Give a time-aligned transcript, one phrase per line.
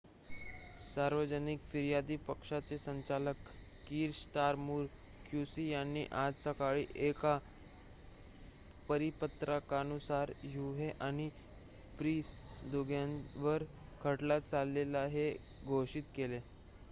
[0.83, 3.49] सार्वजनिक फिर्यादी पक्षाचे संचालक
[3.87, 4.85] कीर स्टारमर
[5.25, 7.37] क्यूसी यांनी आज सकाळी एका
[8.89, 11.29] परिपत्रकानुसार हुह्ने आणि
[11.99, 12.33] प्रीस
[12.63, 13.67] दोघांच्यावरही
[14.01, 15.31] खटला चालेल हे
[15.65, 16.39] घोषित केले